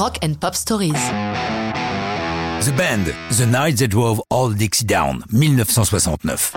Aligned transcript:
Rock 0.00 0.16
and 0.24 0.32
Pop 0.40 0.54
Stories. 0.54 0.94
The 2.62 2.74
Band, 2.74 3.12
The 3.32 3.46
Night 3.46 3.76
That 3.80 3.88
Drove 3.88 4.22
All 4.30 4.54
Dixie 4.54 4.86
Down, 4.86 5.22
1969. 5.30 6.54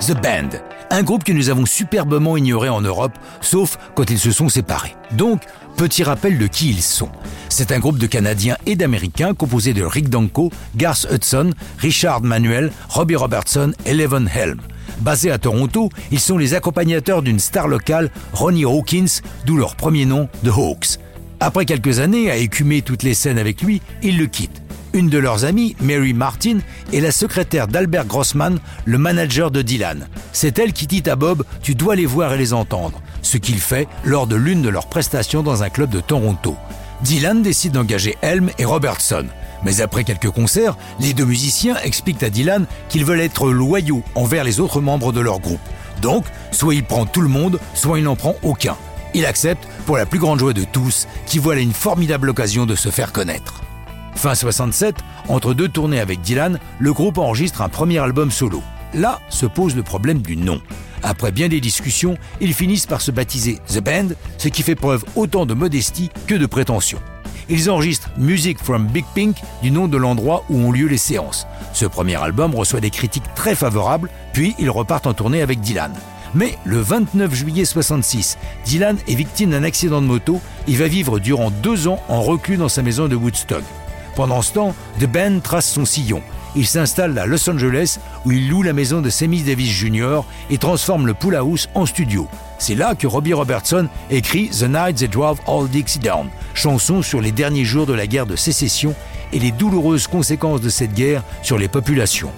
The 0.00 0.20
Band, 0.20 0.48
un 0.90 1.02
groupe 1.04 1.22
que 1.22 1.30
nous 1.30 1.48
avons 1.48 1.64
superbement 1.64 2.36
ignoré 2.36 2.68
en 2.68 2.80
Europe, 2.80 3.12
sauf 3.40 3.78
quand 3.94 4.10
ils 4.10 4.18
se 4.18 4.32
sont 4.32 4.48
séparés. 4.48 4.96
Donc, 5.12 5.42
petit 5.76 6.02
rappel 6.02 6.38
de 6.38 6.48
qui 6.48 6.70
ils 6.70 6.82
sont. 6.82 7.10
C'est 7.48 7.70
un 7.70 7.78
groupe 7.78 7.98
de 7.98 8.08
Canadiens 8.08 8.56
et 8.66 8.74
d'Américains 8.74 9.32
composé 9.32 9.72
de 9.72 9.84
Rick 9.84 10.08
Danko, 10.08 10.50
Garth 10.74 11.06
Hudson, 11.08 11.52
Richard 11.78 12.22
Manuel, 12.22 12.72
Robbie 12.88 13.14
Robertson 13.14 13.70
et 13.86 13.94
Levon 13.94 14.26
Helm. 14.26 14.60
Basés 15.02 15.30
à 15.30 15.38
Toronto, 15.38 15.88
ils 16.10 16.18
sont 16.18 16.36
les 16.36 16.54
accompagnateurs 16.54 17.22
d'une 17.22 17.38
star 17.38 17.68
locale, 17.68 18.10
Ronnie 18.32 18.64
Hawkins, 18.64 19.20
d'où 19.46 19.56
leur 19.56 19.76
premier 19.76 20.04
nom, 20.04 20.28
The 20.42 20.48
Hawks. 20.48 20.98
Après 21.42 21.64
quelques 21.64 22.00
années 22.00 22.30
à 22.30 22.36
écumer 22.36 22.82
toutes 22.82 23.02
les 23.02 23.14
scènes 23.14 23.38
avec 23.38 23.62
lui, 23.62 23.80
ils 24.02 24.18
le 24.18 24.26
quittent. 24.26 24.60
Une 24.92 25.08
de 25.08 25.16
leurs 25.16 25.46
amies, 25.46 25.74
Mary 25.80 26.12
Martin, 26.12 26.58
est 26.92 27.00
la 27.00 27.12
secrétaire 27.12 27.66
d'Albert 27.66 28.04
Grossman, 28.04 28.58
le 28.84 28.98
manager 28.98 29.50
de 29.50 29.62
Dylan. 29.62 30.06
C'est 30.32 30.58
elle 30.58 30.74
qui 30.74 30.86
dit 30.86 31.08
à 31.08 31.16
Bob 31.16 31.44
Tu 31.62 31.74
dois 31.74 31.96
les 31.96 32.04
voir 32.04 32.34
et 32.34 32.38
les 32.38 32.52
entendre, 32.52 33.00
ce 33.22 33.38
qu'il 33.38 33.58
fait 33.58 33.88
lors 34.04 34.26
de 34.26 34.36
l'une 34.36 34.60
de 34.60 34.68
leurs 34.68 34.88
prestations 34.88 35.42
dans 35.42 35.62
un 35.62 35.70
club 35.70 35.88
de 35.88 36.00
Toronto. 36.00 36.56
Dylan 37.02 37.40
décide 37.40 37.72
d'engager 37.72 38.16
Helm 38.20 38.50
et 38.58 38.66
Robertson. 38.66 39.24
Mais 39.64 39.80
après 39.80 40.04
quelques 40.04 40.30
concerts, 40.30 40.76
les 40.98 41.14
deux 41.14 41.24
musiciens 41.24 41.76
expliquent 41.82 42.22
à 42.22 42.28
Dylan 42.28 42.66
qu'ils 42.90 43.06
veulent 43.06 43.20
être 43.20 43.48
loyaux 43.50 44.02
envers 44.14 44.44
les 44.44 44.60
autres 44.60 44.82
membres 44.82 45.12
de 45.12 45.20
leur 45.20 45.40
groupe. 45.40 45.60
Donc, 46.02 46.26
soit 46.50 46.74
il 46.74 46.84
prend 46.84 47.06
tout 47.06 47.22
le 47.22 47.28
monde, 47.28 47.58
soit 47.74 47.98
il 47.98 48.04
n'en 48.04 48.16
prend 48.16 48.34
aucun. 48.42 48.76
Il 49.14 49.26
accepte 49.26 49.66
pour 49.86 49.96
la 49.96 50.06
plus 50.06 50.18
grande 50.18 50.38
joie 50.38 50.52
de 50.52 50.64
tous, 50.64 51.08
qui 51.26 51.38
voit 51.38 51.56
une 51.56 51.72
formidable 51.72 52.30
occasion 52.30 52.66
de 52.66 52.74
se 52.74 52.90
faire 52.90 53.12
connaître. 53.12 53.62
Fin 54.14 54.34
67, 54.34 54.96
entre 55.28 55.54
deux 55.54 55.68
tournées 55.68 56.00
avec 56.00 56.20
Dylan, 56.20 56.58
le 56.78 56.92
groupe 56.92 57.18
enregistre 57.18 57.62
un 57.62 57.68
premier 57.68 57.98
album 57.98 58.30
solo. 58.30 58.62
Là 58.94 59.20
se 59.28 59.46
pose 59.46 59.76
le 59.76 59.82
problème 59.82 60.20
du 60.20 60.36
nom. 60.36 60.60
Après 61.02 61.32
bien 61.32 61.48
des 61.48 61.60
discussions, 61.60 62.18
ils 62.40 62.54
finissent 62.54 62.86
par 62.86 63.00
se 63.00 63.10
baptiser 63.10 63.58
The 63.68 63.80
Band, 63.80 64.08
ce 64.38 64.48
qui 64.48 64.62
fait 64.62 64.74
preuve 64.74 65.04
autant 65.16 65.46
de 65.46 65.54
modestie 65.54 66.10
que 66.26 66.34
de 66.34 66.46
prétention. 66.46 66.98
Ils 67.48 67.68
enregistrent 67.70 68.10
Music 68.16 68.58
from 68.62 68.86
Big 68.86 69.04
Pink 69.14 69.36
du 69.62 69.70
nom 69.70 69.88
de 69.88 69.96
l'endroit 69.96 70.44
où 70.50 70.58
ont 70.58 70.70
lieu 70.70 70.86
les 70.86 70.98
séances. 70.98 71.46
Ce 71.72 71.84
premier 71.84 72.16
album 72.16 72.54
reçoit 72.54 72.80
des 72.80 72.90
critiques 72.90 73.34
très 73.34 73.56
favorables, 73.56 74.10
puis 74.32 74.54
ils 74.58 74.70
repartent 74.70 75.08
en 75.08 75.14
tournée 75.14 75.42
avec 75.42 75.60
Dylan. 75.60 75.92
Mais 76.34 76.56
le 76.64 76.80
29 76.80 77.34
juillet 77.34 77.64
66, 77.64 78.38
Dylan 78.64 78.96
est 79.08 79.14
victime 79.14 79.50
d'un 79.50 79.64
accident 79.64 80.00
de 80.00 80.06
moto 80.06 80.40
et 80.68 80.74
va 80.74 80.86
vivre 80.86 81.18
durant 81.18 81.50
deux 81.50 81.88
ans 81.88 82.00
en 82.08 82.22
reclus 82.22 82.56
dans 82.56 82.68
sa 82.68 82.82
maison 82.82 83.08
de 83.08 83.16
Woodstock. 83.16 83.64
Pendant 84.14 84.42
ce 84.42 84.52
temps, 84.52 84.74
The 85.00 85.06
Band 85.06 85.40
trace 85.40 85.70
son 85.70 85.84
sillon. 85.84 86.22
Il 86.56 86.66
s'installe 86.66 87.16
à 87.18 87.26
Los 87.26 87.48
Angeles 87.48 87.98
où 88.24 88.32
il 88.32 88.48
loue 88.48 88.62
la 88.62 88.72
maison 88.72 89.00
de 89.00 89.10
Sammy 89.10 89.42
Davis 89.42 89.70
Jr. 89.70 90.22
et 90.50 90.58
transforme 90.58 91.06
le 91.06 91.14
Pool 91.14 91.36
House 91.36 91.68
en 91.74 91.86
studio. 91.86 92.26
C'est 92.58 92.74
là 92.74 92.94
que 92.94 93.06
Robbie 93.06 93.32
Robertson 93.32 93.88
écrit 94.10 94.50
The 94.50 94.64
Night 94.64 94.98
That 94.98 95.08
Drove 95.08 95.38
All 95.46 95.68
Dixie 95.68 96.00
Down, 96.00 96.28
chanson 96.54 97.02
sur 97.02 97.20
les 97.20 97.32
derniers 97.32 97.64
jours 97.64 97.86
de 97.86 97.94
la 97.94 98.06
guerre 98.06 98.26
de 98.26 98.36
sécession 98.36 98.94
et 99.32 99.38
les 99.38 99.52
douloureuses 99.52 100.08
conséquences 100.08 100.60
de 100.60 100.68
cette 100.68 100.94
guerre 100.94 101.22
sur 101.42 101.56
les 101.56 101.68
populations. 101.68 102.32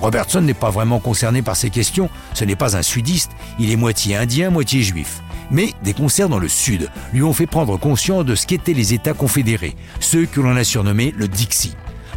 Robertson 0.00 0.40
n'est 0.40 0.54
pas 0.54 0.70
vraiment 0.70 1.00
concerné 1.00 1.42
par 1.42 1.56
ces 1.56 1.70
questions, 1.70 2.08
ce 2.34 2.44
n'est 2.44 2.56
pas 2.56 2.76
un 2.76 2.82
sudiste, 2.82 3.32
il 3.58 3.70
est 3.70 3.76
moitié 3.76 4.16
indien, 4.16 4.50
moitié 4.50 4.82
juif. 4.82 5.22
Mais 5.50 5.72
des 5.82 5.94
concerts 5.94 6.28
dans 6.28 6.38
le 6.38 6.48
Sud 6.48 6.90
lui 7.12 7.22
ont 7.22 7.32
fait 7.32 7.46
prendre 7.46 7.78
conscience 7.78 8.24
de 8.24 8.34
ce 8.34 8.46
qu'étaient 8.46 8.74
les 8.74 8.94
États 8.94 9.14
confédérés, 9.14 9.76
ceux 10.00 10.26
que 10.26 10.40
l'on 10.40 10.56
a 10.56 10.64
surnommés 10.64 11.14
le 11.16 11.26
Dixie. 11.26 11.74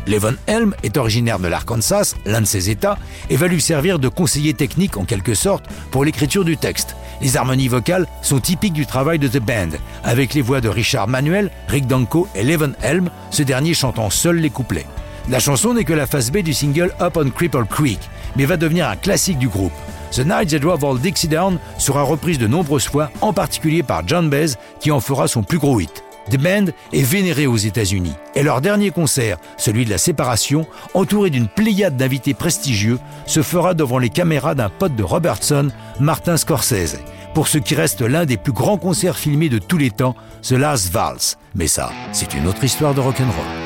Levon 0.07 0.35
Helm 0.47 0.73
est 0.83 0.97
originaire 0.97 1.39
de 1.39 1.47
l'Arkansas, 1.47 2.15
l'un 2.25 2.41
de 2.41 2.45
ces 2.45 2.69
États, 2.69 2.97
et 3.29 3.35
va 3.35 3.47
lui 3.47 3.61
servir 3.61 3.99
de 3.99 4.07
conseiller 4.07 4.53
technique 4.53 4.97
en 4.97 5.06
quelque 5.06 5.35
sorte 5.35 5.66
pour 5.91 6.03
l'écriture 6.03 6.44
du 6.44 6.57
texte. 6.57 6.95
Les 7.22 7.38
harmonies 7.38 7.67
vocales 7.67 8.07
sont 8.23 8.39
typiques 8.39 8.73
du 8.73 8.88
travail 8.88 9.19
de 9.19 9.27
The 9.27 9.38
Band, 9.38 9.77
avec 10.03 10.33
les 10.33 10.41
voix 10.41 10.59
de 10.59 10.69
Richard 10.69 11.07
Manuel, 11.07 11.51
Rick 11.67 11.85
Danko 11.85 12.27
et 12.33 12.44
Levon 12.44 12.73
Helm, 12.81 13.09
ce 13.29 13.44
dernier 13.44 13.75
chantant 13.75 14.09
seul 14.09 14.38
les 14.38 14.50
couplets. 14.50 14.88
La 15.29 15.39
chanson 15.39 15.73
n'est 15.73 15.83
que 15.83 15.93
la 15.93 16.07
face 16.07 16.31
B 16.31 16.37
du 16.37 16.53
single 16.53 16.93
Up 16.99 17.17
on 17.17 17.29
Cripple 17.29 17.65
Creek, 17.65 17.99
mais 18.35 18.45
va 18.45 18.57
devenir 18.57 18.89
un 18.89 18.95
classique 18.95 19.37
du 19.37 19.47
groupe. 19.47 19.71
The 20.11 20.25
Night 20.25 20.49
That 20.49 20.59
Drove 20.59 20.83
All 20.83 20.99
Dixie 20.99 21.27
Down 21.27 21.57
sera 21.77 22.01
reprise 22.01 22.37
de 22.37 22.47
nombreuses 22.47 22.87
fois, 22.87 23.09
en 23.21 23.31
particulier 23.31 23.83
par 23.83 24.05
John 24.05 24.29
Baez, 24.29 24.55
qui 24.79 24.91
en 24.91 24.99
fera 24.99 25.27
son 25.27 25.43
plus 25.43 25.59
gros 25.59 25.79
hit. 25.79 26.03
The 26.29 26.37
Band 26.37 26.65
est 26.93 27.03
vénéré 27.03 27.47
aux 27.47 27.57
États-Unis 27.57 28.13
et 28.35 28.43
leur 28.43 28.61
dernier 28.61 28.91
concert, 28.91 29.37
celui 29.57 29.85
de 29.85 29.89
la 29.89 29.97
séparation, 29.97 30.67
entouré 30.93 31.29
d'une 31.29 31.47
pléiade 31.47 31.97
d'invités 31.97 32.33
prestigieux, 32.33 32.99
se 33.25 33.41
fera 33.41 33.73
devant 33.73 33.97
les 33.97 34.09
caméras 34.09 34.55
d'un 34.55 34.69
pote 34.69 34.95
de 34.95 35.03
Robertson, 35.03 35.69
Martin 35.99 36.38
Scorsese, 36.38 36.99
pour 37.33 37.47
ce 37.47 37.57
qui 37.57 37.75
reste 37.75 38.01
l'un 38.01 38.25
des 38.25 38.38
plus 38.38 38.53
grands 38.53 38.77
concerts 38.77 39.17
filmés 39.17 39.49
de 39.49 39.59
tous 39.59 39.77
les 39.77 39.91
temps, 39.91 40.15
The 40.43 40.51
Last 40.51 40.91
Vals. 40.91 41.38
Mais 41.55 41.67
ça, 41.67 41.91
c'est 42.11 42.33
une 42.33 42.47
autre 42.47 42.63
histoire 42.63 42.93
de 42.93 42.99
rock'n'roll. 42.99 43.60